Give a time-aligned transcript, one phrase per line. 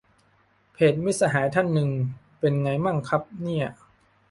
[0.73, 1.89] เพจมิตรสหายท่านหนึ่ง
[2.39, 3.67] เป็นไงมั่งครับเนี่ย